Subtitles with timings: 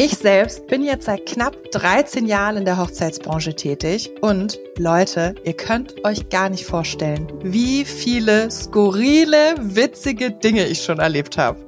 [0.00, 5.54] Ich selbst bin jetzt seit knapp 13 Jahren in der Hochzeitsbranche tätig und Leute, ihr
[5.54, 11.58] könnt euch gar nicht vorstellen, wie viele skurrile, witzige Dinge ich schon erlebt habe.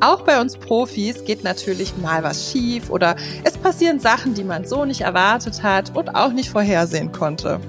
[0.00, 4.66] Auch bei uns Profis geht natürlich mal was schief oder es passieren Sachen, die man
[4.66, 7.60] so nicht erwartet hat und auch nicht vorhersehen konnte.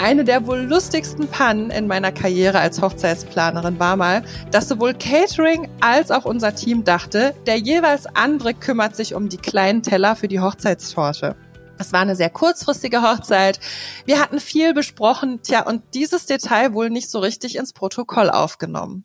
[0.00, 4.22] Eine der wohl lustigsten Pannen in meiner Karriere als Hochzeitsplanerin war mal,
[4.52, 9.38] dass sowohl Catering als auch unser Team dachte, der jeweils andere kümmert sich um die
[9.38, 11.34] kleinen Teller für die Hochzeitstorte.
[11.78, 13.58] Es war eine sehr kurzfristige Hochzeit.
[14.04, 19.04] Wir hatten viel besprochen, tja, und dieses Detail wohl nicht so richtig ins Protokoll aufgenommen.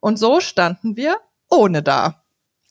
[0.00, 1.18] Und so standen wir
[1.50, 2.22] ohne da.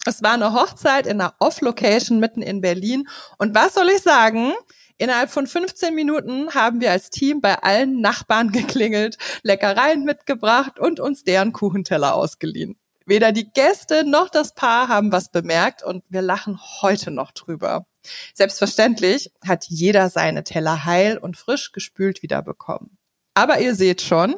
[0.06, 3.10] Es war eine Hochzeit in einer Off-Location mitten in Berlin.
[3.38, 4.54] Und was soll ich sagen?
[5.00, 11.00] Innerhalb von 15 Minuten haben wir als Team bei allen Nachbarn geklingelt, Leckereien mitgebracht und
[11.00, 12.78] uns deren Kuchenteller ausgeliehen.
[13.06, 17.88] Weder die Gäste noch das Paar haben was bemerkt und wir lachen heute noch drüber.
[18.34, 22.98] Selbstverständlich hat jeder seine Teller heil und frisch gespült wiederbekommen.
[23.34, 24.36] Aber ihr seht schon,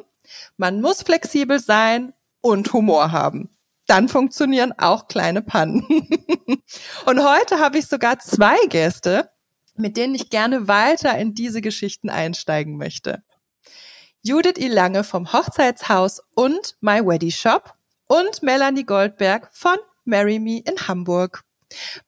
[0.56, 3.50] man muss flexibel sein und Humor haben.
[3.86, 5.82] Dann funktionieren auch kleine Pannen.
[7.06, 9.28] und heute habe ich sogar zwei Gäste,
[9.74, 13.22] mit denen ich gerne weiter in diese Geschichten einsteigen möchte.
[14.22, 17.74] Judith Ilange vom Hochzeitshaus und My Weddy Shop
[18.06, 21.42] und Melanie Goldberg von Marry Me in Hamburg.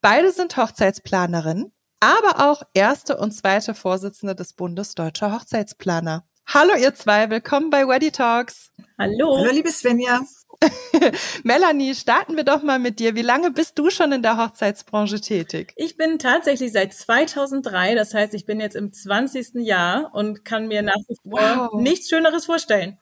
[0.01, 6.25] Beide sind Hochzeitsplanerin, aber auch erste und zweite Vorsitzende des Bundes Deutscher Hochzeitsplaner.
[6.47, 8.71] Hallo ihr zwei, willkommen bei Weddy Talks.
[8.99, 9.39] Hallo.
[9.39, 10.21] Hallo liebe Svenja.
[11.45, 13.15] Melanie, starten wir doch mal mit dir.
[13.15, 15.73] Wie lange bist du schon in der Hochzeitsbranche tätig?
[15.77, 19.55] Ich bin tatsächlich seit 2003, das heißt, ich bin jetzt im 20.
[19.57, 21.81] Jahr und kann mir nach wie vor wow.
[21.81, 22.99] nichts Schöneres vorstellen.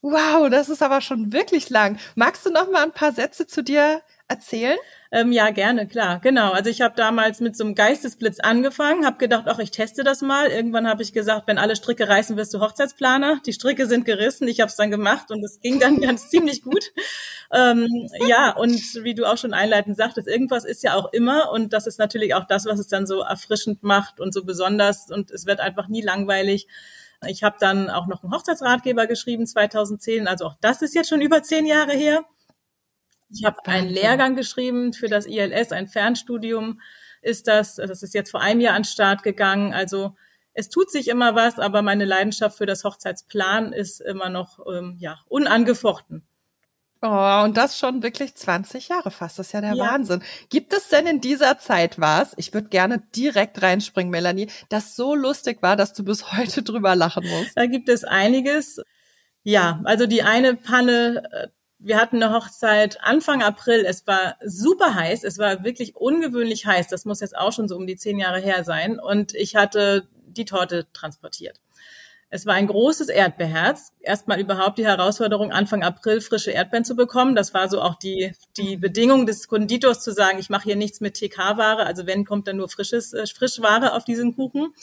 [0.00, 1.98] Wow, das ist aber schon wirklich lang.
[2.14, 4.78] Magst du noch mal ein paar Sätze zu dir erzählen?
[5.10, 6.20] Ähm, ja, gerne, klar.
[6.20, 6.52] Genau.
[6.52, 10.20] Also ich habe damals mit so einem Geistesblitz angefangen, habe gedacht, ach, ich teste das
[10.20, 10.48] mal.
[10.48, 13.40] Irgendwann habe ich gesagt, wenn alle Stricke reißen, wirst du Hochzeitsplaner.
[13.46, 16.62] Die Stricke sind gerissen, ich habe es dann gemacht und es ging dann ganz ziemlich
[16.62, 16.92] gut.
[17.52, 17.88] Ähm,
[18.26, 21.86] ja, und wie du auch schon einleitend sagtest, irgendwas ist ja auch immer und das
[21.86, 25.46] ist natürlich auch das, was es dann so erfrischend macht und so besonders und es
[25.46, 26.66] wird einfach nie langweilig.
[27.26, 31.22] Ich habe dann auch noch einen Hochzeitsratgeber geschrieben 2010, also auch das ist jetzt schon
[31.22, 32.24] über zehn Jahre her.
[33.30, 36.80] Ich habe einen Lehrgang geschrieben für das ILS, ein Fernstudium
[37.22, 37.76] ist das.
[37.76, 39.72] Das ist jetzt vor einem Jahr an Start gegangen.
[39.72, 40.14] Also
[40.54, 44.96] es tut sich immer was, aber meine Leidenschaft für das Hochzeitsplan ist immer noch ähm,
[44.98, 46.26] ja unangefochten.
[47.00, 49.38] Oh, und das schon wirklich 20 Jahre fast.
[49.38, 49.84] Das ist ja der ja.
[49.84, 50.20] Wahnsinn.
[50.48, 55.14] Gibt es denn in dieser Zeit was, ich würde gerne direkt reinspringen, Melanie, das so
[55.14, 57.56] lustig war, dass du bis heute drüber lachen musst?
[57.56, 58.80] Da gibt es einiges.
[59.44, 63.84] Ja, also die eine Panne, äh, wir hatten eine Hochzeit Anfang April.
[63.86, 65.24] Es war super heiß.
[65.24, 66.88] Es war wirklich ungewöhnlich heiß.
[66.88, 68.98] Das muss jetzt auch schon so um die zehn Jahre her sein.
[68.98, 71.60] Und ich hatte die Torte transportiert.
[72.30, 73.92] Es war ein großes Erdbeerherz.
[74.00, 77.34] Erstmal überhaupt die Herausforderung, Anfang April frische Erdbeeren zu bekommen.
[77.34, 81.00] Das war so auch die, die Bedingung des Konditors zu sagen, ich mache hier nichts
[81.00, 81.86] mit TK-Ware.
[81.86, 84.74] Also wenn, kommt dann nur frisches, äh, Frischware auf diesen Kuchen.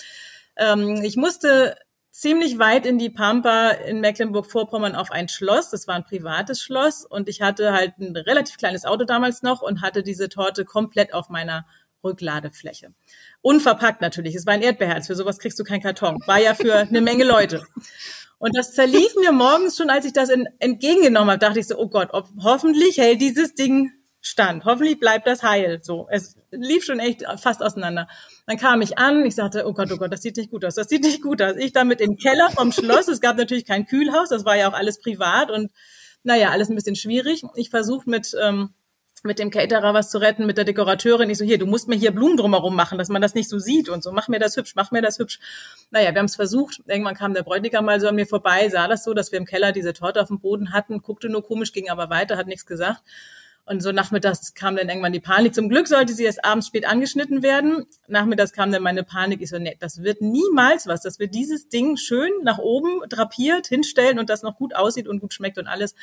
[0.55, 1.75] Ähm, ich musste
[2.17, 5.69] ziemlich weit in die Pampa in Mecklenburg-Vorpommern auf ein Schloss.
[5.69, 9.61] Das war ein privates Schloss und ich hatte halt ein relativ kleines Auto damals noch
[9.61, 11.65] und hatte diese Torte komplett auf meiner
[12.05, 12.93] Rückladefläche.
[13.41, 14.33] Unverpackt natürlich.
[14.33, 15.07] Es war ein Erdbeerherz.
[15.07, 16.17] Für sowas kriegst du keinen Karton.
[16.25, 17.65] War ja für eine Menge Leute.
[18.37, 21.77] Und das zerlief mir morgens schon, als ich das in, entgegengenommen habe, dachte ich so,
[21.77, 24.63] oh Gott, ob, hoffentlich hält dieses Ding stand.
[24.63, 25.79] Hoffentlich bleibt das heil.
[25.83, 28.07] So, es lief schon echt fast auseinander.
[28.47, 30.75] Dann kam ich an, ich sagte, oh Gott, oh Gott, das sieht nicht gut aus,
[30.75, 31.55] das sieht nicht gut aus.
[31.57, 34.73] Ich damit im Keller vom Schloss, es gab natürlich kein Kühlhaus, das war ja auch
[34.73, 35.71] alles privat und
[36.23, 37.43] naja, alles ein bisschen schwierig.
[37.55, 38.73] Ich versuche mit ähm,
[39.25, 41.29] mit dem Caterer was zu retten, mit der Dekorateurin.
[41.29, 43.59] Ich so, hier, du musst mir hier Blumen drumherum machen, dass man das nicht so
[43.59, 44.11] sieht und so.
[44.11, 45.39] Mach mir das hübsch, mach mir das hübsch.
[45.91, 46.81] Naja, wir haben es versucht.
[46.85, 49.45] Irgendwann kam der Bräutigam mal so an mir vorbei, sah das so, dass wir im
[49.45, 52.65] Keller diese Torte auf dem Boden hatten, guckte nur komisch, ging aber weiter, hat nichts
[52.65, 53.01] gesagt.
[53.67, 55.55] Und so nachmittags kam dann irgendwann die Panik.
[55.55, 57.85] Zum Glück sollte sie erst abends spät angeschnitten werden.
[58.07, 59.41] Nachmittags kam dann meine Panik.
[59.41, 63.65] Ich so, nee, das wird niemals was, dass wir dieses Ding schön nach oben drapiert
[63.67, 65.95] hinstellen und das noch gut aussieht und gut schmeckt und alles.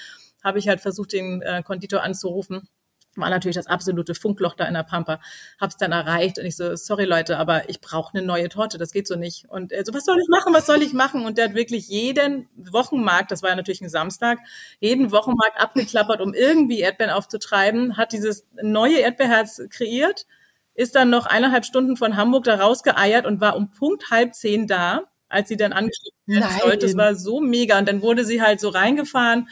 [0.42, 2.68] Habe ich halt versucht, den äh, Konditor anzurufen
[3.16, 5.20] war natürlich das absolute Funkloch da in der Pampa.
[5.60, 8.92] Hab's dann erreicht und ich so, sorry Leute, aber ich brauche eine neue Torte, das
[8.92, 9.48] geht so nicht.
[9.48, 11.24] Und er so, was soll ich machen, was soll ich machen?
[11.24, 14.38] Und der hat wirklich jeden Wochenmarkt, das war ja natürlich ein Samstag,
[14.80, 20.26] jeden Wochenmarkt abgeklappert, um irgendwie Erdbeeren aufzutreiben, hat dieses neue Erdbeerherz kreiert,
[20.74, 24.66] ist dann noch eineinhalb Stunden von Hamburg da rausgeeiert und war um Punkt halb zehn
[24.66, 26.86] da, als sie dann angeschlossen werden sollte.
[26.86, 27.78] Es war so mega.
[27.78, 29.48] Und dann wurde sie halt so reingefahren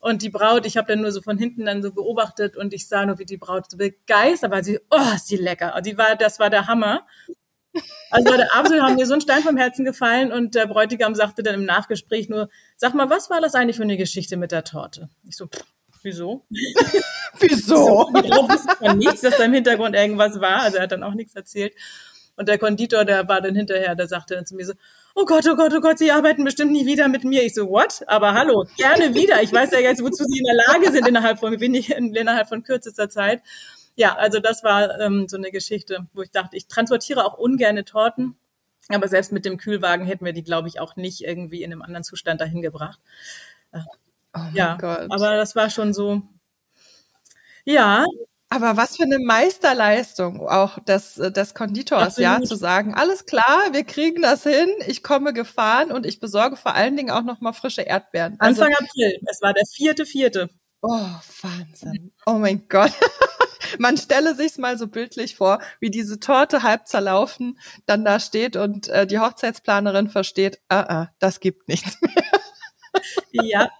[0.00, 2.86] Und die Braut, ich habe dann nur so von hinten dann so beobachtet und ich
[2.86, 4.62] sah nur, wie die Braut so begeistert war.
[4.62, 5.74] Sie, oh, ist die lecker.
[5.76, 7.04] Und die war, das war der Hammer.
[8.10, 11.42] Also der absolut haben mir so ein Stein vom Herzen gefallen und der Bräutigam sagte
[11.42, 14.64] dann im Nachgespräch nur, sag mal, was war das eigentlich für eine Geschichte mit der
[14.64, 15.10] Torte?
[15.24, 15.64] Ich so, pff,
[16.02, 16.46] wieso?
[17.38, 18.10] wieso?
[18.14, 20.62] Ich glaube, nichts, dass da im Hintergrund irgendwas war.
[20.62, 21.74] Also er hat dann auch nichts erzählt.
[22.36, 24.74] Und der Konditor, der war dann hinterher, der sagte dann zu mir so,
[25.18, 27.42] oh Gott, oh Gott, oh Gott, Sie arbeiten bestimmt nie wieder mit mir.
[27.42, 28.04] Ich so, what?
[28.06, 29.42] Aber hallo, gerne wieder.
[29.42, 32.62] Ich weiß ja jetzt, wozu Sie in der Lage sind innerhalb von wenig, innerhalb von
[32.62, 33.42] kürzester Zeit.
[33.96, 37.84] Ja, also das war ähm, so eine Geschichte, wo ich dachte, ich transportiere auch ungerne
[37.84, 38.36] Torten.
[38.88, 41.82] Aber selbst mit dem Kühlwagen hätten wir die, glaube ich, auch nicht irgendwie in einem
[41.82, 43.00] anderen Zustand dahin gebracht.
[43.72, 45.08] Oh ja, Gott.
[45.10, 46.22] aber das war schon so.
[47.64, 48.06] Ja,
[48.50, 53.84] aber was für eine Meisterleistung auch des, des Konditors, ja, zu sagen, alles klar, wir
[53.84, 57.52] kriegen das hin, ich komme gefahren und ich besorge vor allen Dingen auch noch mal
[57.52, 58.36] frische Erdbeeren.
[58.38, 60.48] Also, Anfang April, es war der vierte, vierte.
[60.80, 61.06] Oh,
[61.42, 62.12] Wahnsinn.
[62.24, 62.92] Oh mein Gott.
[63.78, 68.56] Man stelle sich's mal so bildlich vor, wie diese Torte halb zerlaufen dann da steht
[68.56, 72.24] und äh, die Hochzeitsplanerin versteht, ah, ah, das gibt nichts mehr.
[73.30, 73.70] Ja,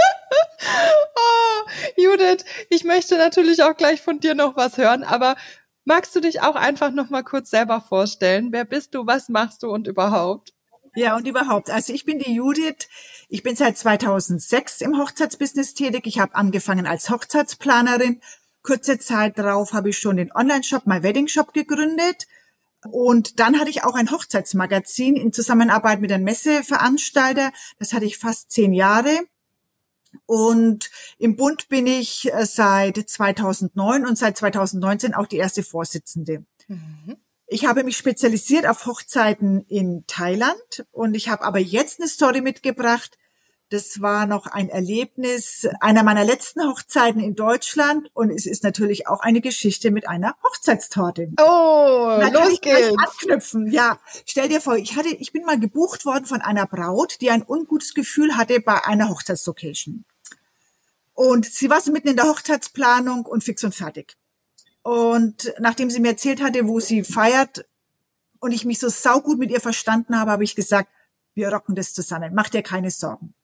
[1.16, 5.36] oh, Judith, ich möchte natürlich auch gleich von dir noch was hören, aber
[5.84, 8.48] magst du dich auch einfach noch mal kurz selber vorstellen?
[8.52, 10.52] Wer bist du, was machst du und überhaupt?
[10.94, 11.70] Ja, und überhaupt.
[11.70, 12.88] Also ich bin die Judith.
[13.28, 16.06] Ich bin seit 2006 im Hochzeitsbusiness tätig.
[16.06, 18.20] Ich habe angefangen als Hochzeitsplanerin.
[18.62, 22.26] Kurze Zeit darauf habe ich schon den Online-Shop My Wedding Shop gegründet.
[22.90, 27.52] Und dann hatte ich auch ein Hochzeitsmagazin in Zusammenarbeit mit einem Messeveranstalter.
[27.78, 29.20] Das hatte ich fast zehn Jahre.
[30.30, 36.44] Und im Bund bin ich äh, seit 2009 und seit 2019 auch die erste Vorsitzende.
[36.68, 37.16] Mhm.
[37.48, 42.42] Ich habe mich spezialisiert auf Hochzeiten in Thailand und ich habe aber jetzt eine Story
[42.42, 43.18] mitgebracht.
[43.70, 49.08] Das war noch ein Erlebnis einer meiner letzten Hochzeiten in Deutschland und es ist natürlich
[49.08, 51.28] auch eine Geschichte mit einer Hochzeitstorte.
[51.40, 52.94] Oh, da los geht's.
[52.98, 53.72] Anknüpfen.
[53.72, 57.30] Ja, stell dir vor, ich hatte, ich bin mal gebucht worden von einer Braut, die
[57.30, 60.04] ein ungutes Gefühl hatte bei einer Hochzeitslocation.
[61.20, 64.16] Und sie war so mitten in der Hochzeitsplanung und fix und fertig.
[64.80, 67.66] Und nachdem sie mir erzählt hatte, wo sie feiert
[68.38, 70.88] und ich mich so saugut mit ihr verstanden habe, habe ich gesagt,
[71.34, 73.34] wir rocken das zusammen, mach dir keine Sorgen.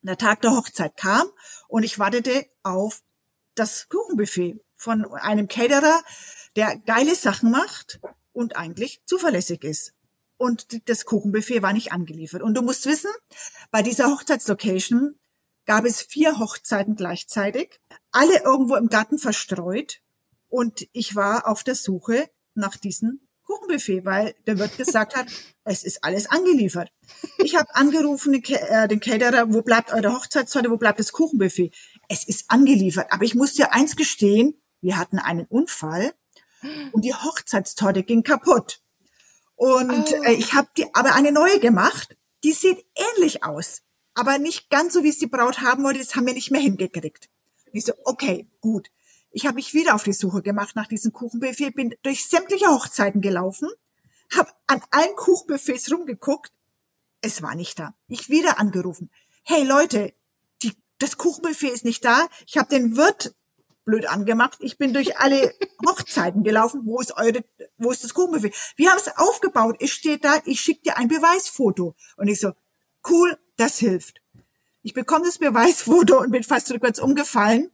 [0.00, 1.26] Der Tag der Hochzeit kam
[1.68, 3.02] und ich wartete auf
[3.54, 6.02] das Kuchenbuffet von einem Caterer,
[6.56, 8.00] der geile Sachen macht
[8.32, 9.92] und eigentlich zuverlässig ist.
[10.38, 12.40] Und das Kuchenbuffet war nicht angeliefert.
[12.40, 13.10] Und du musst wissen,
[13.70, 15.19] bei dieser Hochzeitslocation
[15.70, 17.78] gab es vier Hochzeiten gleichzeitig,
[18.10, 20.00] alle irgendwo im Garten verstreut.
[20.48, 25.26] Und ich war auf der Suche nach diesem Kuchenbuffet, weil der Wirt gesagt hat,
[25.64, 26.90] es ist alles angeliefert.
[27.38, 31.70] Ich habe angerufen, äh, den Caterer, wo bleibt eure Hochzeitstorte, wo bleibt das Kuchenbuffet?
[32.08, 33.06] Es ist angeliefert.
[33.12, 36.12] Aber ich muss dir eins gestehen, wir hatten einen Unfall
[36.90, 38.82] und die Hochzeitstorte ging kaputt.
[39.54, 40.22] Und oh.
[40.24, 43.82] äh, ich habe die aber eine neue gemacht, die sieht ähnlich aus
[44.14, 46.00] aber nicht ganz so, wie es die Braut haben wollte.
[46.00, 47.28] Das haben wir nicht mehr hingekriegt.
[47.66, 48.90] Und ich so, okay, gut.
[49.30, 53.20] Ich habe mich wieder auf die Suche gemacht nach diesem Kuchenbuffet, bin durch sämtliche Hochzeiten
[53.20, 53.68] gelaufen,
[54.36, 56.52] habe an allen Kuchenbuffets rumgeguckt.
[57.20, 57.94] Es war nicht da.
[58.08, 59.10] Ich wieder angerufen.
[59.42, 60.12] Hey Leute,
[60.62, 62.28] die, das Kuchenbuffet ist nicht da.
[62.46, 63.34] Ich habe den Wirt
[63.84, 64.58] blöd angemacht.
[64.60, 65.54] Ich bin durch alle
[65.86, 66.82] Hochzeiten gelaufen.
[66.84, 67.44] Wo ist eure,
[67.78, 68.54] wo ist das Kuchenbuffet?
[68.76, 69.76] Wir haben es aufgebaut.
[69.80, 70.40] Es steht da.
[70.44, 71.94] Ich schicke dir ein Beweisfoto.
[72.16, 72.52] Und ich so,
[73.08, 74.20] cool, das hilft.
[74.82, 77.70] Ich bekomme das Beweisfoto und bin fast rückwärts umgefallen.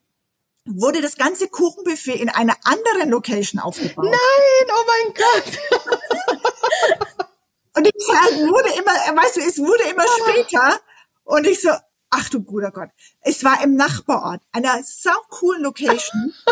[0.65, 4.05] Wurde das ganze Kuchenbuffet in einer anderen Location aufgebaut.
[4.05, 5.59] Nein, oh mein Gott.
[7.77, 10.81] und die Zeit wurde immer, weißt du, es wurde immer später.
[11.23, 11.71] Und ich so,
[12.11, 12.91] ach du guter Gott.
[13.21, 16.35] Es war im Nachbarort, einer sau coolen Location.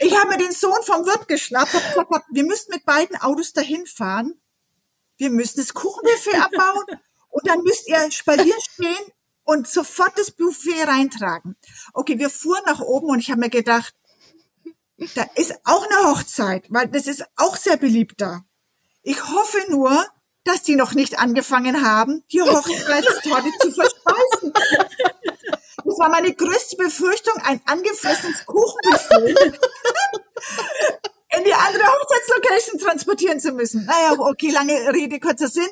[0.00, 3.52] Ich habe mir den Sohn vom Wirt geschnappt, hab gesagt, wir müssen mit beiden Autos
[3.52, 4.40] dahin fahren.
[5.16, 7.00] Wir müssen das Kuchenbuffet abbauen
[7.38, 9.12] und dann müsst ihr Spalier stehen
[9.44, 11.56] und sofort das Buffet reintragen.
[11.94, 13.94] Okay, wir fuhren nach oben und ich habe mir gedacht,
[15.14, 18.42] da ist auch eine Hochzeit, weil das ist auch sehr beliebt da.
[19.02, 20.04] Ich hoffe nur,
[20.42, 24.52] dass die noch nicht angefangen haben, die Hochzeitstorte zu verspeisen.
[25.84, 29.60] Das war meine größte Befürchtung, ein angefressenes Kuchenbuffet
[31.36, 33.84] in die andere Hochzeitslocation transportieren zu müssen.
[33.84, 35.68] Naja, okay, lange Rede, kurzer Sinn.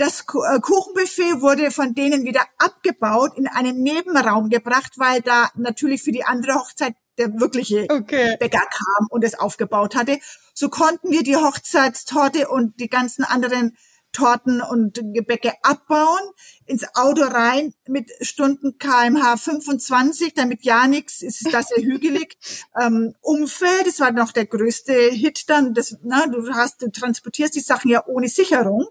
[0.00, 6.02] Das äh, Kuchenbuffet wurde von denen wieder abgebaut, in einen Nebenraum gebracht, weil da natürlich
[6.02, 8.34] für die andere Hochzeit der wirkliche okay.
[8.40, 10.18] Bäcker kam und es aufgebaut hatte.
[10.54, 13.76] So konnten wir die Hochzeitstorte und die ganzen anderen
[14.12, 16.30] Torten und Gebäcke abbauen,
[16.64, 22.38] ins Auto rein mit Stunden kmh 25, damit ja nichts, ist das sehr hügelig.
[22.80, 27.54] ähm, Umfeld, das war noch der größte Hit dann, das, na, du hast, du transportierst
[27.54, 28.86] die Sachen ja ohne Sicherung,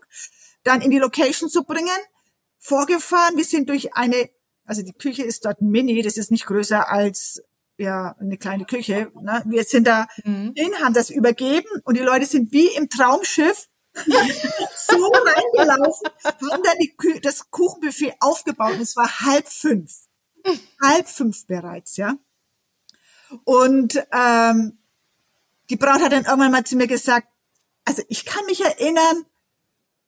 [0.64, 1.98] dann in die Location zu bringen,
[2.58, 4.30] vorgefahren, wir sind durch eine,
[4.66, 7.42] also die Küche ist dort mini, das ist nicht größer als
[7.78, 9.12] ja eine kleine Küche.
[9.22, 9.44] Ne?
[9.46, 10.54] Wir sind da mhm.
[10.56, 16.78] hin, haben das übergeben und die Leute sind wie im Traumschiff so reingelaufen, haben dann
[16.80, 19.92] die, das Kuchenbuffet aufgebaut und es war halb fünf.
[20.82, 22.16] halb fünf bereits, ja.
[23.44, 24.80] Und ähm,
[25.70, 27.28] die Braut hat dann irgendwann mal zu mir gesagt,
[27.86, 29.26] also ich kann mich erinnern,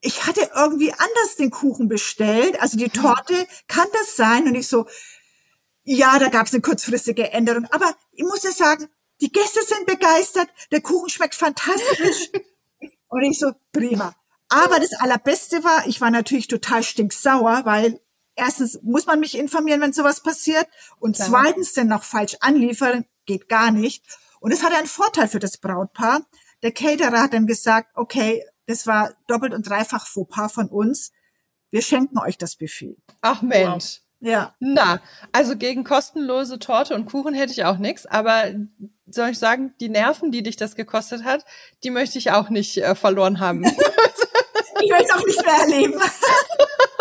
[0.01, 4.48] ich hatte irgendwie anders den Kuchen bestellt, also die Torte, kann das sein?
[4.48, 4.88] Und ich so,
[5.84, 8.88] ja, da gab es eine kurzfristige Änderung, aber ich muss ja sagen,
[9.22, 12.29] die Gäste sind begeistert, der Kuchen schmeckt fantastisch.
[13.08, 14.15] Und ich so, prima.
[14.50, 18.01] Aber das Allerbeste war, ich war natürlich total stinksauer, weil
[18.36, 20.67] erstens muss man mich informieren, wenn sowas passiert.
[21.00, 21.29] Und Klar.
[21.29, 24.03] zweitens denn noch falsch anliefern, geht gar nicht.
[24.39, 26.25] Und es hatte einen Vorteil für das Brautpaar.
[26.63, 31.12] Der Caterer hat dann gesagt, okay, das war doppelt und dreifach Fauxpas von uns.
[31.72, 32.98] Wir schenken euch das Buffet.
[33.22, 34.00] Ach Mensch.
[34.20, 34.30] Wow.
[34.30, 34.56] Ja.
[34.60, 35.01] Na,
[35.32, 38.54] also gegen kostenlose Torte und Kuchen hätte ich auch nichts, aber
[39.08, 41.44] soll ich sagen, die Nerven, die dich das gekostet hat,
[41.84, 43.63] die möchte ich auch nicht äh, verloren haben.
[44.82, 46.00] ich möchte es auch nicht mehr erleben.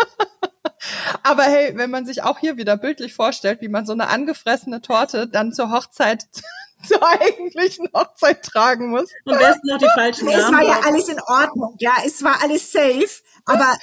[1.23, 4.81] Aber hey, wenn man sich auch hier wieder bildlich vorstellt, wie man so eine angefressene
[4.81, 6.27] Torte dann zur Hochzeit
[6.87, 9.11] zur eigentlichen Hochzeit tragen muss.
[9.25, 10.39] Und besten noch die falschen Namen.
[10.39, 13.21] Es war ja alles in Ordnung, ja, es war alles safe.
[13.45, 13.77] Aber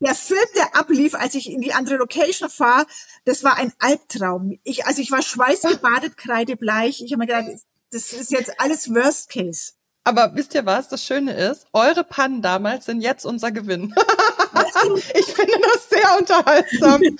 [0.00, 2.86] der Film, der ablief, als ich in die andere Location fahre,
[3.24, 4.58] das war ein Albtraum.
[4.64, 7.00] Ich, also ich war schweißgebadet, kreidebleich.
[7.00, 7.60] Ich habe mir gedacht,
[7.92, 9.73] das ist jetzt alles Worst Case.
[10.04, 10.88] Aber wisst ihr was?
[10.88, 13.94] Das Schöne ist, eure Pannen damals sind jetzt unser Gewinn.
[15.14, 17.02] ich finde das sehr unterhaltsam.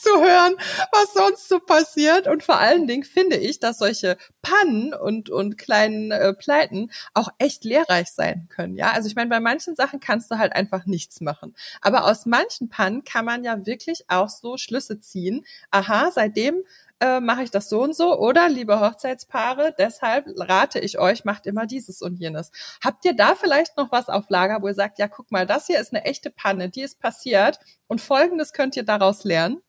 [0.00, 0.54] zu hören,
[0.92, 2.26] was sonst so passiert.
[2.26, 7.28] Und vor allen Dingen finde ich, dass solche Pannen und, und kleinen äh, Pleiten auch
[7.38, 8.76] echt lehrreich sein können.
[8.76, 11.54] Ja, also ich meine, bei manchen Sachen kannst du halt einfach nichts machen.
[11.80, 15.44] Aber aus manchen Pannen kann man ja wirklich auch so Schlüsse ziehen.
[15.70, 16.62] Aha, seitdem
[17.00, 18.18] äh, mache ich das so und so.
[18.18, 22.50] Oder, liebe Hochzeitspaare, deshalb rate ich euch, macht immer dieses und jenes.
[22.82, 25.66] Habt ihr da vielleicht noch was auf Lager, wo ihr sagt, ja, guck mal, das
[25.66, 29.62] hier ist eine echte Panne, die ist passiert und folgendes könnt ihr daraus lernen?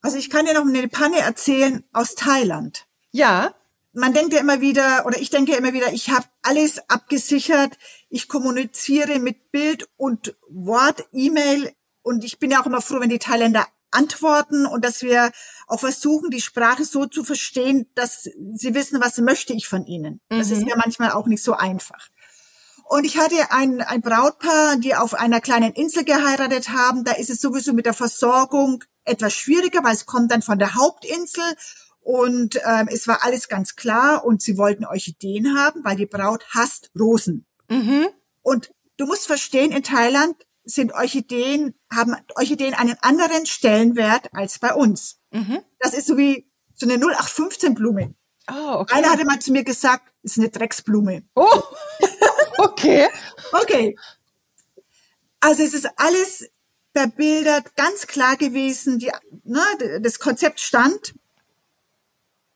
[0.00, 2.86] Also ich kann dir noch eine Panne erzählen aus Thailand.
[3.12, 3.54] Ja.
[3.94, 7.78] Man denkt ja immer wieder, oder ich denke immer wieder, ich habe alles abgesichert.
[8.10, 11.72] Ich kommuniziere mit Bild und Wort, E-Mail.
[12.02, 15.30] Und ich bin ja auch immer froh, wenn die Thailänder antworten und dass wir
[15.66, 20.20] auch versuchen, die Sprache so zu verstehen, dass sie wissen, was möchte ich von ihnen.
[20.28, 20.68] Das ist mhm.
[20.68, 22.08] ja manchmal auch nicht so einfach.
[22.88, 27.04] Und ich hatte ein, ein Brautpaar, die auf einer kleinen Insel geheiratet haben.
[27.04, 30.74] Da ist es sowieso mit der Versorgung etwas schwieriger, weil es kommt dann von der
[30.74, 31.44] Hauptinsel.
[32.00, 34.24] Und ähm, es war alles ganz klar.
[34.24, 37.44] Und sie wollten Orchideen haben, weil die Braut hasst Rosen.
[37.68, 38.08] Mhm.
[38.40, 40.34] Und du musst verstehen, in Thailand
[40.68, 45.18] sind Orchideen, haben Orchideen einen anderen Stellenwert als bei uns.
[45.30, 45.60] Mhm.
[45.78, 48.14] Das ist so wie so eine 0815 Blume.
[48.50, 48.94] Oh, okay.
[48.94, 51.22] Einer hatte mal zu mir gesagt, ist eine Drecksblume.
[51.34, 51.62] Oh,
[52.58, 53.08] okay.
[53.52, 53.96] okay.
[55.40, 56.48] Also es ist alles
[56.94, 59.10] verbildert, ganz klar gewesen, die,
[59.44, 61.14] ne, das Konzept stand.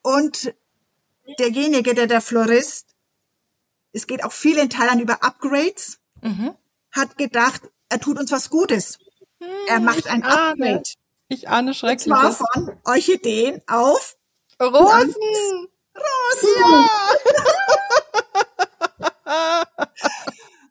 [0.02, 0.54] Und
[1.38, 2.88] derjenige, der der Florist,
[3.92, 6.54] es geht auch viel in Thailand über Upgrades, mhm.
[6.90, 7.62] hat gedacht,
[7.92, 8.98] er tut uns was Gutes.
[9.38, 10.82] Hm, er macht ein Upgrade.
[11.28, 12.12] Ich ahne schrecklich.
[12.12, 14.16] Und zwar von Orchideen auf
[14.60, 15.14] Rosen.
[15.94, 16.88] Rosen.
[19.26, 19.64] Ja.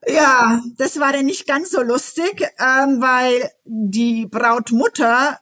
[0.07, 5.39] ja, das war dann nicht ganz so lustig, ähm, weil die Brautmutter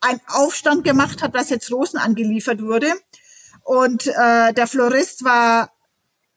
[0.00, 2.92] einen Aufstand gemacht hat, dass jetzt Rosen angeliefert wurde.
[3.64, 5.72] Und äh, der Florist war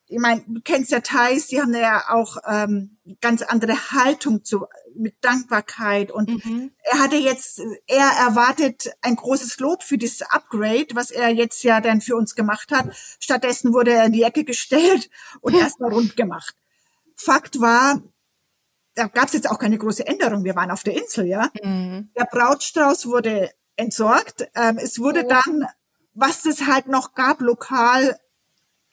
[0.09, 4.65] ich meine, du kennst ja Thais, die haben ja auch ähm, ganz andere Haltung zu
[4.95, 6.71] mit Dankbarkeit und mhm.
[6.83, 11.79] er hatte jetzt, er erwartet ein großes Lob für dieses Upgrade, was er jetzt ja
[11.79, 12.87] dann für uns gemacht hat.
[13.19, 15.11] Stattdessen wurde er in die Ecke gestellt
[15.41, 16.55] und erstmal rund gemacht.
[17.15, 18.01] Fakt war,
[18.95, 20.43] da gab es jetzt auch keine große Änderung.
[20.43, 21.51] Wir waren auf der Insel, ja.
[21.63, 22.11] Mhm.
[22.17, 24.49] Der Brautstrauß wurde entsorgt.
[24.55, 25.29] Ähm, es wurde oh.
[25.29, 25.67] dann,
[26.15, 28.19] was es halt noch gab, lokal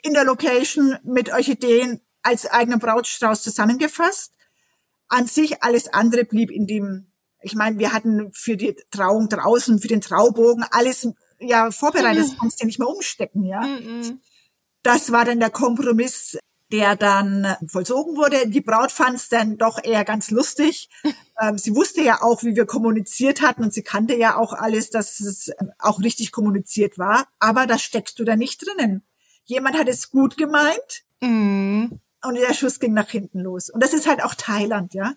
[0.06, 4.32] in der Location mit Orchideen als eigener Brautstrauß zusammengefasst.
[5.08, 9.78] An sich alles andere blieb in dem, ich meine, wir hatten für die Trauung draußen,
[9.78, 11.08] für den Traubogen alles
[11.38, 13.60] ja vorbereitet, das kannst du nicht mehr umstecken, ja.
[13.60, 14.20] Mhm.
[14.82, 16.38] Das war dann der Kompromiss
[16.72, 18.48] der dann vollzogen wurde.
[18.48, 20.88] Die Braut fand es dann doch eher ganz lustig.
[21.38, 24.88] Ähm, sie wusste ja auch, wie wir kommuniziert hatten und sie kannte ja auch alles,
[24.88, 27.26] dass es auch richtig kommuniziert war.
[27.38, 29.04] Aber da steckst du da nicht drinnen.
[29.46, 32.00] Jemand hat es gut gemeint Mhm.
[32.22, 33.70] und der Schuss ging nach hinten los.
[33.70, 35.14] Und das ist halt auch Thailand, ja.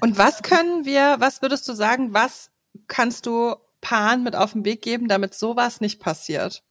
[0.00, 2.50] Und was können wir, was würdest du sagen, was
[2.86, 6.62] kannst du Paaren mit auf den Weg geben, damit sowas nicht passiert?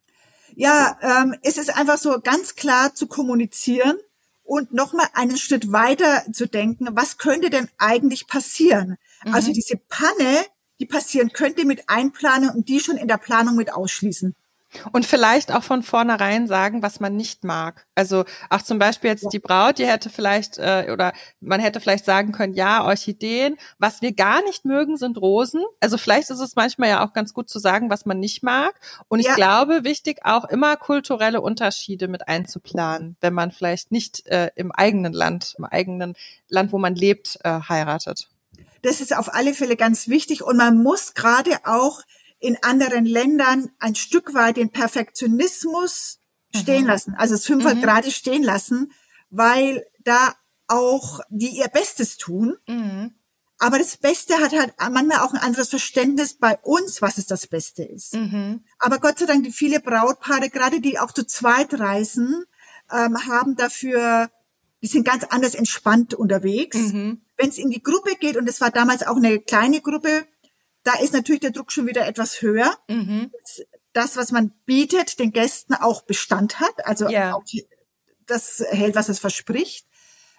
[0.55, 3.97] Ja, ähm, es ist einfach so ganz klar zu kommunizieren
[4.43, 8.97] und nochmal einen Schritt weiter zu denken, was könnte denn eigentlich passieren?
[9.33, 10.45] Also diese Panne,
[10.79, 14.35] die passieren könnte, mit einplanen und die schon in der Planung mit ausschließen.
[14.91, 17.87] Und vielleicht auch von vornherein sagen, was man nicht mag.
[17.95, 22.05] Also auch zum Beispiel jetzt die Braut, die hätte vielleicht, äh, oder man hätte vielleicht
[22.05, 25.63] sagen können, ja, Orchideen, was wir gar nicht mögen, sind Rosen.
[25.79, 28.79] Also vielleicht ist es manchmal ja auch ganz gut zu sagen, was man nicht mag.
[29.07, 29.35] Und ich Ja.
[29.35, 35.13] glaube, wichtig auch immer kulturelle Unterschiede mit einzuplanen, wenn man vielleicht nicht äh, im eigenen
[35.13, 36.15] Land, im eigenen
[36.47, 38.29] Land, wo man lebt, äh, heiratet.
[38.81, 42.01] Das ist auf alle Fälle ganz wichtig und man muss gerade auch
[42.39, 46.19] in anderen Ländern ein Stück weit den Perfektionismus
[46.55, 47.81] stehen lassen, also das Fünfer Mhm.
[47.81, 48.91] gerade stehen lassen,
[49.29, 50.33] weil da
[50.67, 52.57] auch die ihr Bestes tun.
[53.59, 57.45] Aber das Beste hat halt manchmal auch ein anderes Verständnis bei uns, was es das
[57.47, 58.15] Beste ist.
[58.15, 58.63] Mhm.
[58.79, 62.45] Aber Gott sei Dank, die viele Brautpaare, gerade die auch zu zweit reisen,
[62.91, 64.29] ähm, haben dafür,
[64.81, 66.77] die sind ganz anders entspannt unterwegs.
[66.77, 67.21] Mhm.
[67.37, 70.25] Wenn es in die Gruppe geht, und es war damals auch eine kleine Gruppe,
[70.83, 72.77] da ist natürlich der Druck schon wieder etwas höher.
[72.89, 73.31] Mhm.
[73.93, 77.33] Das, was man bietet, den Gästen auch Bestand hat, also Ja.
[77.35, 77.43] auch
[78.25, 79.87] das hält, was es verspricht.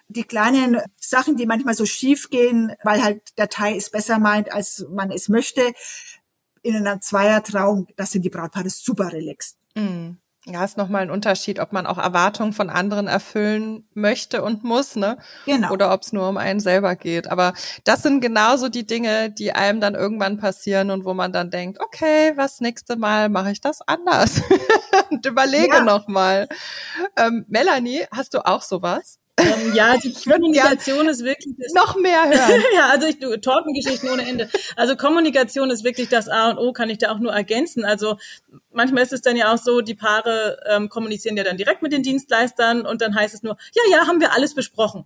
[0.09, 4.53] Die kleinen Sachen, die manchmal so schief gehen, weil halt der Teil es besser meint,
[4.53, 5.73] als man es möchte,
[6.63, 9.57] in einer Zweiertrauung, das sind die Brautpaare super relaxed.
[9.75, 10.20] Mhm.
[10.47, 14.97] Ja, ist nochmal ein Unterschied, ob man auch Erwartungen von anderen erfüllen möchte und muss,
[14.97, 15.19] ne?
[15.45, 15.71] Genau.
[15.71, 17.31] Oder ob es nur um einen selber geht.
[17.31, 17.53] Aber
[17.85, 21.79] das sind genauso die Dinge, die einem dann irgendwann passieren und wo man dann denkt,
[21.81, 24.41] okay, was nächste Mal mache ich das anders
[25.11, 25.85] und überlege Ja.
[25.85, 26.49] nochmal.
[27.17, 29.20] Ähm, Melanie, hast du auch sowas?
[29.37, 32.63] Ähm, ja, die Kommunikation ist wirklich das Noch mehr hören.
[32.75, 34.49] ja, also ich du, Tortengeschichten ohne Ende.
[34.77, 37.85] Also Kommunikation ist wirklich das A und O, kann ich da auch nur ergänzen.
[37.85, 38.19] Also
[38.73, 41.93] manchmal ist es dann ja auch so, die Paare ähm, kommunizieren ja dann direkt mit
[41.93, 45.05] den Dienstleistern und dann heißt es nur, ja, ja, haben wir alles besprochen.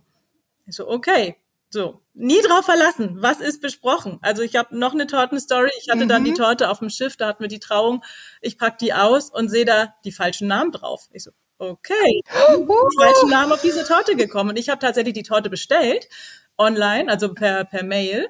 [0.65, 1.37] Ich so, okay.
[1.69, 3.17] So, nie drauf verlassen.
[3.21, 4.19] Was ist besprochen?
[4.21, 5.71] Also ich habe noch eine Tortenstory.
[5.81, 8.03] Ich hatte dann die Torte auf dem Schiff, da hatten wir die Trauung.
[8.39, 11.09] Ich pack die aus und sehe da die falschen Namen drauf.
[11.11, 12.21] Ich so, okay
[12.57, 14.51] die falschen Namen auf diese Torte gekommen.
[14.51, 16.07] Und ich habe tatsächlich die Torte bestellt,
[16.57, 18.27] online, also per, per Mail.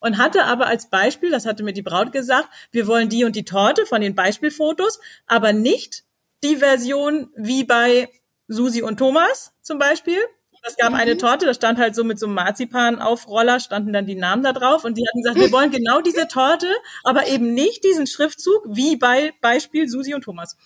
[0.00, 3.36] Und hatte aber als Beispiel, das hatte mir die Braut gesagt, wir wollen die und
[3.36, 6.02] die Torte von den Beispielfotos, aber nicht
[6.42, 8.08] die Version wie bei
[8.48, 10.18] Susi und Thomas zum Beispiel.
[10.64, 14.14] Es gab eine Torte, da stand halt so mit so einem Marzipan-Aufroller, standen dann die
[14.14, 16.68] Namen da drauf und die hatten gesagt, wir wollen genau diese Torte,
[17.04, 20.56] aber eben nicht diesen Schriftzug wie bei Beispiel Susi und Thomas.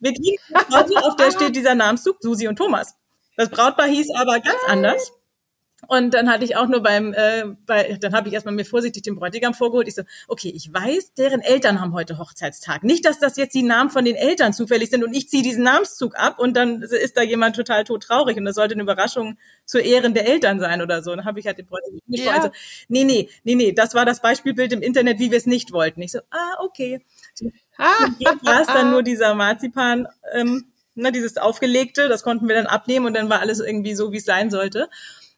[0.00, 2.96] Wir kriegen eine Torte, auf der steht dieser Namenszug Susi und Thomas.
[3.36, 5.12] Das Brautpaar hieß aber ganz anders.
[5.88, 9.02] Und dann hatte ich auch nur beim, äh, bei, dann habe ich erstmal mir vorsichtig
[9.02, 9.88] den Bräutigam vorgeholt.
[9.88, 12.84] Ich so, okay, ich weiß, deren Eltern haben heute Hochzeitstag.
[12.84, 15.64] Nicht, dass das jetzt die Namen von den Eltern zufällig sind und ich ziehe diesen
[15.64, 19.78] Namenszug ab und dann ist da jemand total todtraurig und das sollte eine Überraschung zu
[19.78, 21.16] Ehren der Eltern sein oder so.
[21.16, 22.16] Dann habe ich halt den Bräutigam Ja.
[22.16, 22.36] gesprochen.
[22.36, 22.50] Also,
[22.88, 26.02] nee, nee, nee, nee, das war das Beispielbild im Internet, wie wir es nicht wollten.
[26.02, 27.00] Ich so, ah, okay.
[27.80, 28.08] Ah,
[28.42, 33.06] war es dann nur dieser Marzipan, ähm, ne, dieses aufgelegte, das konnten wir dann abnehmen
[33.06, 34.88] und dann war alles irgendwie so, wie es sein sollte.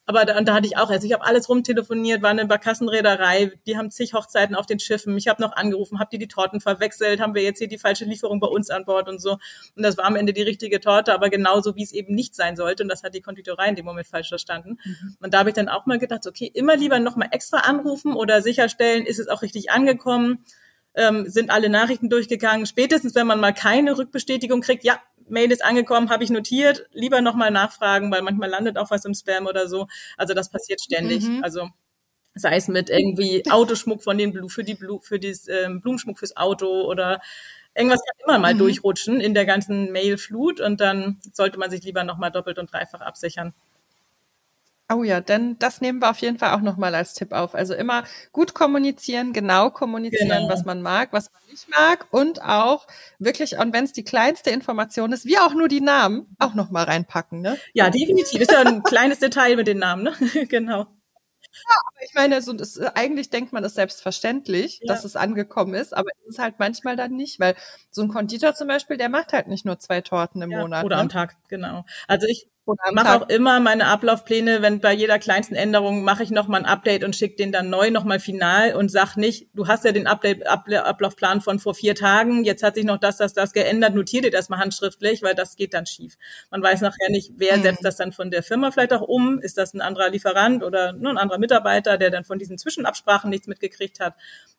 [0.05, 3.53] Aber da, und da hatte ich auch, also ich habe alles rumtelefoniert, war eine Barkassenreederei,
[3.67, 5.17] die haben zig Hochzeiten auf den Schiffen.
[5.17, 8.05] Ich habe noch angerufen, habt ihr die Torten verwechselt, haben wir jetzt hier die falsche
[8.05, 9.39] Lieferung bei uns an Bord und so.
[9.77, 12.57] Und das war am Ende die richtige Torte, aber genauso, wie es eben nicht sein
[12.57, 12.83] sollte.
[12.83, 14.79] Und das hat die Konditorei in dem Moment falsch verstanden.
[15.21, 18.43] Und da habe ich dann auch mal gedacht, okay, immer lieber nochmal extra anrufen oder
[18.43, 20.45] sicherstellen, ist es auch richtig angekommen
[20.95, 22.67] ähm, sind alle Nachrichten durchgegangen.
[22.67, 27.21] Spätestens, wenn man mal keine Rückbestätigung kriegt, ja, Mail ist angekommen, habe ich notiert, lieber
[27.21, 29.87] nochmal nachfragen, weil manchmal landet auch was im Spam oder so.
[30.17, 31.25] Also das passiert ständig.
[31.27, 31.43] Mhm.
[31.43, 31.69] Also
[32.35, 36.19] sei es mit irgendwie Autoschmuck von den Blu für die Blu für dieses ähm, Blumenschmuck
[36.19, 37.21] fürs Auto oder
[37.75, 38.59] irgendwas kann immer mal Mhm.
[38.59, 43.01] durchrutschen in der ganzen Mailflut und dann sollte man sich lieber nochmal doppelt und dreifach
[43.01, 43.55] absichern.
[44.95, 47.55] Oh ja, denn das nehmen wir auf jeden Fall auch nochmal als Tipp auf.
[47.55, 50.49] Also immer gut kommunizieren, genau kommunizieren, Genau.
[50.49, 52.87] was man mag, was man nicht mag und auch
[53.19, 56.85] wirklich, und wenn es die kleinste Information ist, wie auch nur die Namen, auch nochmal
[56.85, 57.41] reinpacken.
[57.41, 57.59] Ne?
[57.75, 58.41] Ja, definitiv.
[58.41, 60.13] Ist ja ein kleines Detail mit den Namen, ne?
[60.49, 60.87] genau.
[62.01, 64.89] Ich meine, so, das, eigentlich denkt man es selbstverständlich, Ja.
[64.95, 67.55] dass es angekommen ist, aber es ist halt manchmal dann nicht, weil
[67.91, 70.85] so ein Konditor zum Beispiel, der macht halt nicht nur zwei Torten im Ja, Monat.
[70.85, 71.03] oder ne?
[71.03, 71.85] am Tag, genau.
[72.09, 72.49] Also ich
[72.87, 76.67] Ich mache auch immer meine Ablaufpläne, wenn bei jeder kleinsten Änderung mache ich nochmal ein
[76.67, 80.07] Update und schicke den dann neu nochmal final und sag nicht, du hast ja den
[80.07, 84.25] Update, Ablaufplan von vor vier Tagen, jetzt hat sich noch das, das, das geändert, notiere
[84.25, 86.17] dir das mal handschriftlich, weil das geht dann schief.
[86.51, 87.63] Man weiß nachher nicht, wer mhm.
[87.63, 90.93] setzt das dann von der Firma vielleicht auch um, ist das ein anderer Lieferant oder
[90.93, 94.15] nur ein anderer Mitarbeiter, der dann von diesen Zwischenabsprachen nichts mitgekriegt hat.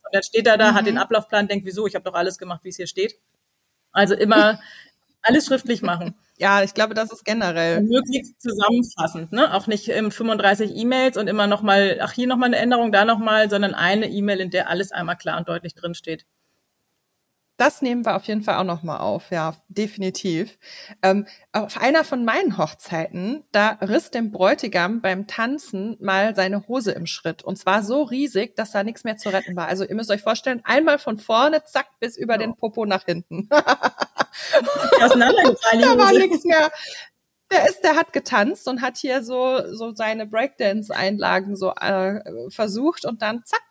[0.06, 0.76] Und dann steht er da, mhm.
[0.76, 3.18] hat den Ablaufplan, denkt, wieso, ich habe doch alles gemacht, wie es hier steht.
[3.92, 4.60] Also immer
[5.22, 6.16] alles schriftlich machen.
[6.40, 7.82] Ja, ich glaube, das ist generell.
[7.82, 9.54] Möglichst zusammenfassend, ne?
[9.54, 13.50] Auch nicht im 35 E-Mails und immer nochmal, ach, hier nochmal eine Änderung, da nochmal,
[13.50, 16.26] sondern eine E-Mail, in der alles einmal klar und deutlich drinsteht.
[17.58, 20.58] Das nehmen wir auf jeden Fall auch nochmal auf, ja, definitiv.
[21.04, 26.94] Ähm, auf einer von meinen Hochzeiten, da riss dem Bräutigam beim Tanzen mal seine Hose
[26.94, 27.44] im Schritt.
[27.44, 29.68] Und zwar so riesig, dass da nichts mehr zu retten war.
[29.68, 32.40] Also ihr müsst euch vorstellen, einmal von vorne, zack, bis über ja.
[32.40, 33.48] den Popo nach hinten.
[35.02, 35.82] Auseinandergefallen.
[35.82, 36.72] da war nichts mehr.
[37.52, 43.06] Der ist, der hat getanzt und hat hier so, so seine Breakdance-Einlagen so äh, versucht
[43.06, 43.62] und dann zack,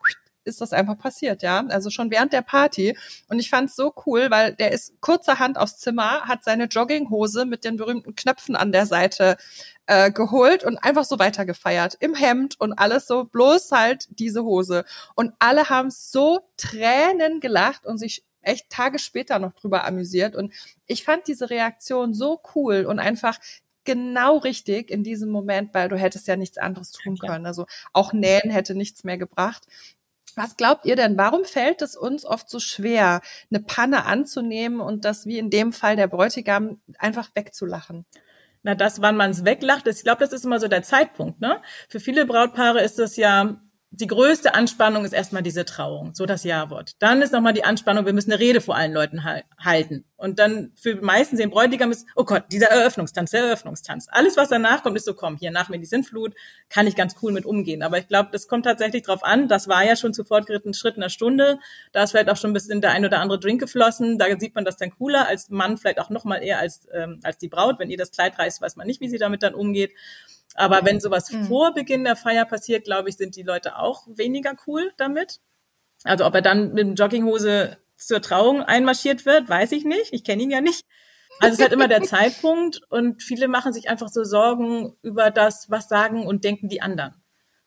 [0.44, 1.64] ist das einfach passiert, ja.
[1.68, 2.96] Also schon während der Party.
[3.28, 7.44] Und ich fand es so cool, weil der ist kurzerhand aufs Zimmer, hat seine Jogginghose
[7.46, 9.36] mit den berühmten Knöpfen an der Seite
[9.86, 11.96] äh, geholt und einfach so weitergefeiert.
[12.00, 14.84] Im Hemd und alles so, bloß halt diese Hose.
[15.14, 20.36] Und alle haben so Tränen gelacht und sich echt Tage später noch drüber amüsiert.
[20.36, 20.52] Und
[20.86, 23.38] ich fand diese Reaktion so cool und einfach
[23.84, 27.46] genau richtig in diesem Moment, weil du hättest ja nichts anderes tun können.
[27.46, 29.66] Also auch nähen hätte nichts mehr gebracht.
[30.36, 35.04] Was glaubt ihr denn, warum fällt es uns oft so schwer, eine Panne anzunehmen und
[35.04, 38.06] das wie in dem Fall der Bräutigam einfach wegzulachen?
[38.62, 41.40] Na, das, wann man es weglacht, ich glaube, das ist immer so der Zeitpunkt.
[41.40, 41.60] Ne?
[41.88, 43.60] Für viele Brautpaare ist es ja
[43.94, 46.92] die größte Anspannung ist erstmal diese Trauung, so das Ja-Wort.
[46.98, 50.06] Dann ist nochmal die Anspannung, wir müssen eine Rede vor allen Leuten halten.
[50.16, 54.06] Und dann für meistens den Bräutigam ist, oh Gott, dieser Eröffnungstanz, der Eröffnungstanz.
[54.10, 56.34] Alles, was danach kommt, ist so, komm, hier nach mir die Sintflut,
[56.70, 57.82] kann ich ganz cool mit umgehen.
[57.82, 59.48] Aber ich glaube, das kommt tatsächlich drauf an.
[59.48, 61.58] Das war ja schon zu fortgeschrittenen Schritt einer Stunde.
[61.92, 64.16] Da ist vielleicht auch schon ein bisschen der ein oder andere Drink geflossen.
[64.16, 67.36] Da sieht man das dann cooler als Mann, vielleicht auch nochmal eher als, ähm, als
[67.36, 67.78] die Braut.
[67.78, 69.92] Wenn ihr das Kleid reißt, weiß man nicht, wie sie damit dann umgeht.
[70.54, 71.46] Aber wenn sowas mhm.
[71.46, 75.40] vor Beginn der Feier passiert, glaube ich, sind die Leute auch weniger cool damit.
[76.04, 80.12] Also ob er dann mit dem Jogginghose zur Trauung einmarschiert wird, weiß ich nicht.
[80.12, 80.84] Ich kenne ihn ja nicht.
[81.40, 85.30] Also es ist halt immer der Zeitpunkt und viele machen sich einfach so Sorgen über
[85.30, 87.14] das, was sagen und denken die anderen.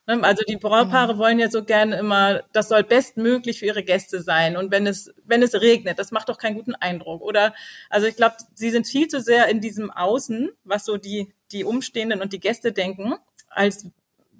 [0.07, 1.17] Ne, also die Brautpaare mhm.
[1.17, 4.55] wollen ja so gerne immer, das soll bestmöglich für ihre Gäste sein.
[4.55, 7.21] Und wenn es, wenn es regnet, das macht doch keinen guten Eindruck.
[7.21, 7.55] Oder,
[7.89, 11.63] also ich glaube, sie sind viel zu sehr in diesem Außen, was so die, die
[11.63, 13.15] Umstehenden und die Gäste denken,
[13.49, 13.87] als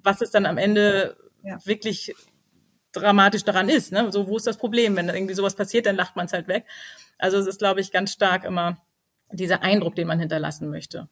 [0.02, 1.58] was es dann am Ende ja.
[1.64, 2.14] wirklich
[2.92, 3.90] dramatisch daran ist.
[3.90, 4.12] Ne?
[4.12, 4.96] So, wo ist das Problem?
[4.96, 6.64] Wenn irgendwie sowas passiert, dann lacht man es halt weg.
[7.18, 8.78] Also es ist, glaube ich, ganz stark immer
[9.32, 11.08] dieser Eindruck, den man hinterlassen möchte.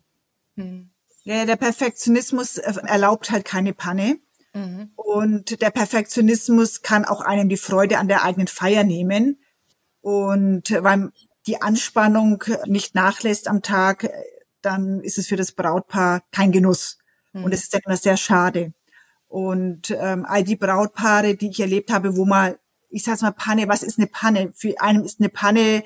[0.56, 0.90] Hm.
[1.24, 4.18] Ja, der Perfektionismus erlaubt halt keine Panne.
[4.52, 4.92] Mhm.
[4.94, 9.40] Und der Perfektionismus kann auch einem die Freude an der eigenen Feier nehmen.
[10.02, 11.10] Und weil
[11.46, 14.10] die Anspannung nicht nachlässt am Tag,
[14.64, 16.98] dann ist es für das Brautpaar kein Genuss.
[17.32, 17.44] Mhm.
[17.44, 18.72] Und es ist immer sehr schade.
[19.28, 22.58] Und ähm, all die Brautpaare, die ich erlebt habe, wo mal,
[22.90, 24.52] ich sag's mal Panne, was ist eine Panne?
[24.54, 25.82] Für einen ist eine Panne,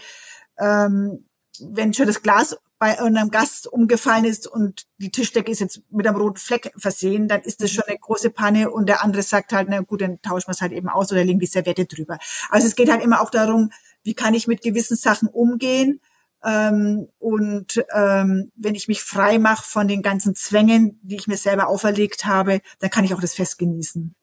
[0.58, 1.24] ähm,
[1.60, 6.06] wenn schon das Glas bei einem Gast umgefallen ist und die Tischdecke ist jetzt mit
[6.06, 9.52] einem roten Fleck versehen, dann ist das schon eine große Panne und der andere sagt
[9.52, 12.18] halt, na gut, dann tauschen wir es halt eben aus oder legen die Serviette drüber.
[12.50, 13.72] Also es geht halt immer auch darum,
[14.04, 16.00] wie kann ich mit gewissen Sachen umgehen
[16.44, 21.36] ähm, und ähm, wenn ich mich frei mache von den ganzen Zwängen, die ich mir
[21.36, 24.14] selber auferlegt habe, dann kann ich auch das Fest genießen.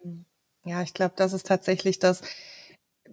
[0.65, 2.21] Ja, ich glaube, das ist tatsächlich das,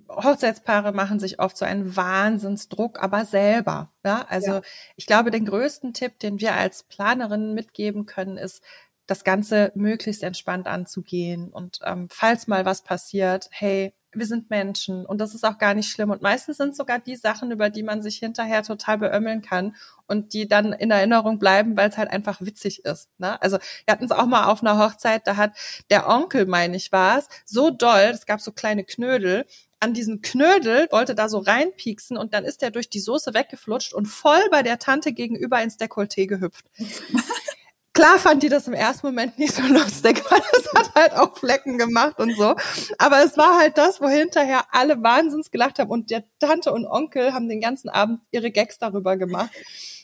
[0.08, 3.92] Hochzeitspaare machen sich oft so einen Wahnsinnsdruck, aber selber.
[4.04, 4.62] Ja, also ja.
[4.96, 8.62] ich glaube, den größten Tipp, den wir als Planerinnen mitgeben können, ist,
[9.06, 11.50] das Ganze möglichst entspannt anzugehen.
[11.50, 15.74] Und ähm, falls mal was passiert, hey, wir sind Menschen und das ist auch gar
[15.74, 16.10] nicht schlimm.
[16.10, 19.74] Und meistens sind sogar die Sachen, über die man sich hinterher total beömmeln kann
[20.06, 23.08] und die dann in Erinnerung bleiben, weil es halt einfach witzig ist.
[23.18, 23.40] Ne?
[23.40, 25.52] Also wir hatten es auch mal auf einer Hochzeit, da hat
[25.90, 29.46] der Onkel, meine ich, war es, so doll, es gab so kleine Knödel,
[29.80, 33.92] an diesen Knödel, wollte da so reinpieksen und dann ist er durch die Soße weggeflutscht
[33.94, 36.66] und voll bei der Tante gegenüber ins Dekolleté gehüpft.
[37.94, 41.36] Klar fand die das im ersten Moment nicht so lustig, weil es hat halt auch
[41.36, 42.56] Flecken gemacht und so.
[42.98, 46.86] Aber es war halt das, wo hinterher alle wahnsinns gelacht haben und der Tante und
[46.86, 49.50] Onkel haben den ganzen Abend ihre Gags darüber gemacht.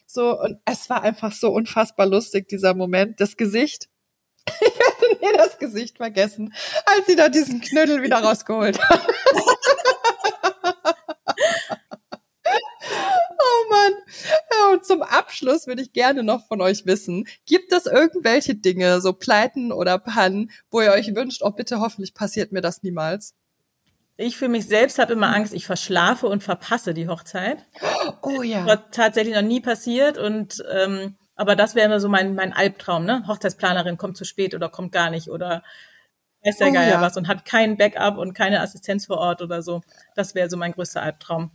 [0.06, 3.20] So, und es war einfach so unfassbar lustig, dieser Moment.
[3.20, 3.88] Das Gesicht
[4.60, 6.54] ich werde nie das Gesicht vergessen,
[6.86, 9.06] als sie da diesen Knödel wieder rausgeholt hat.
[13.38, 13.92] oh Mann.
[14.72, 19.00] Und zum Abschluss Schluss würde ich gerne noch von euch wissen, gibt es irgendwelche Dinge,
[19.00, 23.34] so Pleiten oder Pannen, wo ihr euch wünscht, oh bitte, hoffentlich passiert mir das niemals?
[24.16, 27.64] Ich für mich selbst habe immer Angst, ich verschlafe und verpasse die Hochzeit.
[28.22, 28.58] Oh ja.
[28.58, 33.04] Das war tatsächlich noch nie passiert und ähm, aber das wäre so mein, mein Albtraum,
[33.04, 33.22] ne?
[33.28, 35.62] Hochzeitsplanerin kommt zu spät oder kommt gar nicht oder
[36.44, 37.00] weiß der Oh Geier ja.
[37.00, 39.82] was und hat kein Backup und keine Assistenz vor Ort oder so.
[40.16, 41.52] Das wäre so mein größter Albtraum.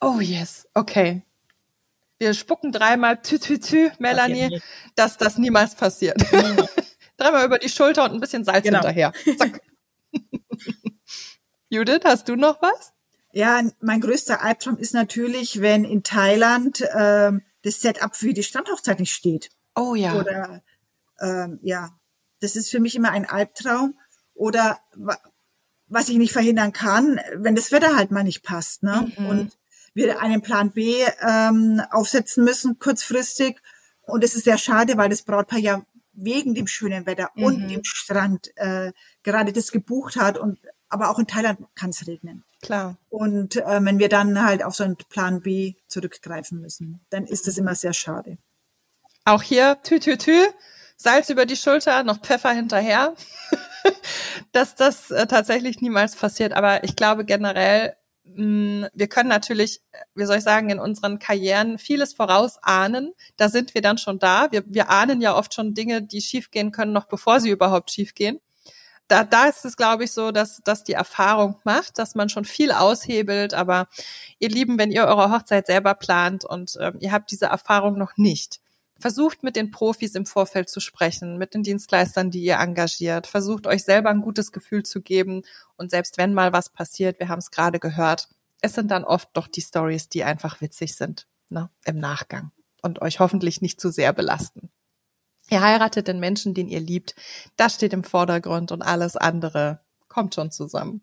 [0.00, 1.22] Oh yes, okay.
[2.18, 4.60] Wir spucken dreimal tü tü tü, Melanie,
[4.96, 6.16] dass das niemals passiert.
[7.16, 8.78] dreimal über die Schulter und ein bisschen Salz Genau.
[8.78, 9.12] hinterher.
[9.38, 9.60] Zack.
[11.70, 12.92] Judith, hast du noch was?
[13.32, 18.98] Ja, mein größter Albtraum ist natürlich, wenn in Thailand ähm, das Setup für die Strandhochzeit
[18.98, 19.50] nicht steht.
[19.76, 20.14] Oh ja.
[20.14, 20.62] Oder
[21.20, 21.90] ähm, ja,
[22.40, 23.96] das ist für mich immer ein Albtraum.
[24.34, 25.16] Oder wa
[25.90, 28.82] was ich nicht verhindern kann, wenn das Wetter halt mal nicht passt.
[28.82, 29.10] Ne?
[29.16, 29.26] Mhm.
[29.26, 29.58] Und
[29.94, 33.60] wir einen Plan B ähm, aufsetzen müssen, kurzfristig.
[34.02, 37.68] Und es ist sehr schade, weil das Brautpaar ja wegen dem schönen Wetter und Mhm.
[37.68, 40.38] dem Strand äh, gerade das gebucht hat.
[40.38, 42.44] Und aber auch in Thailand kann es regnen.
[42.62, 42.96] Klar.
[43.10, 47.46] Und äh, wenn wir dann halt auf so einen Plan B zurückgreifen müssen, dann ist
[47.46, 48.38] das immer sehr schade.
[49.24, 50.42] Auch hier tü tü tü,
[50.96, 53.14] Salz über die Schulter, noch Pfeffer hinterher.
[54.52, 56.52] dass das äh, tatsächlich niemals passiert.
[56.52, 57.94] Aber ich glaube generell,
[58.34, 59.80] wir können natürlich,
[60.14, 63.12] wie soll ich sagen, in unseren Karrieren vieles vorausahnen.
[63.36, 64.48] Da sind wir dann schon da.
[64.50, 68.40] Wir, wir ahnen ja oft schon Dinge, die schiefgehen können, noch bevor sie überhaupt schiefgehen.
[69.08, 72.44] Da, da ist es, glaube ich, so, dass, dass die Erfahrung macht, dass man schon
[72.44, 73.54] viel aushebelt.
[73.54, 73.88] Aber
[74.38, 78.16] ihr Lieben, wenn ihr eure Hochzeit selber plant und ähm, ihr habt diese Erfahrung noch
[78.16, 78.60] nicht,
[78.98, 83.26] versucht mit den Profis im Vorfeld zu sprechen, mit den Dienstleistern, die ihr engagiert.
[83.26, 85.42] Versucht euch selber ein gutes Gefühl zu geben.
[85.76, 88.28] Und selbst wenn mal was passiert, wir haben es gerade gehört,
[88.60, 92.50] es sind dann oft doch die Stories, die einfach witzig sind, ne, im Nachgang
[92.82, 94.70] und euch hoffentlich nicht zu sehr belasten.
[95.50, 97.14] Ihr heiratet den Menschen, den ihr liebt.
[97.56, 101.02] Das steht im Vordergrund und alles andere kommt schon zusammen.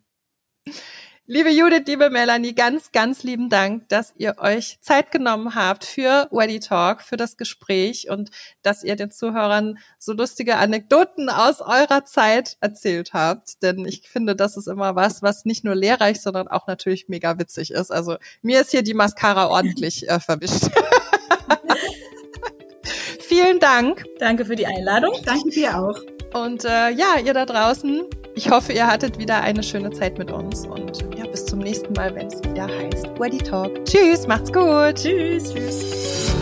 [1.27, 6.27] Liebe Judith, liebe Melanie, ganz, ganz lieben Dank, dass ihr euch Zeit genommen habt für
[6.29, 8.29] Weddy Talk, für das Gespräch und
[8.61, 13.63] dass ihr den Zuhörern so lustige Anekdoten aus eurer Zeit erzählt habt.
[13.63, 17.39] Denn ich finde, das ist immer was, was nicht nur lehrreich, sondern auch natürlich mega
[17.39, 17.91] witzig ist.
[17.91, 20.69] Also mir ist hier die Mascara ordentlich äh, verwischt.
[23.21, 24.05] Vielen Dank.
[24.19, 25.15] Danke für die Einladung.
[25.25, 25.99] Danke dir auch.
[26.35, 28.03] Und äh, ja, ihr da draußen,
[28.35, 30.65] ich hoffe, ihr hattet wieder eine schöne Zeit mit uns.
[30.65, 33.85] Und ja, bis zum nächsten Mal, wenn es wieder heißt Weddy Talk.
[33.85, 34.95] Tschüss, macht's gut.
[34.95, 35.53] Tschüss.
[35.53, 36.35] Tschüss.